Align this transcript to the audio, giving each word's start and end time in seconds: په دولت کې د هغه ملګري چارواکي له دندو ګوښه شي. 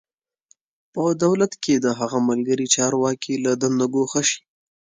په 0.93 1.01
دولت 1.23 1.53
کې 1.63 1.75
د 1.85 1.87
هغه 1.99 2.17
ملګري 2.29 2.67
چارواکي 2.75 3.33
له 3.45 3.51
دندو 3.61 3.85
ګوښه 3.93 4.21
شي. 4.29 4.41